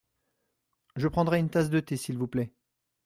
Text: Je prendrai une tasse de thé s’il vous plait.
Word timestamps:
Je 0.95 1.07
prendrai 1.07 1.37
une 1.39 1.51
tasse 1.51 1.69
de 1.69 1.79
thé 1.79 1.95
s’il 1.95 2.17
vous 2.17 2.25
plait. 2.25 2.51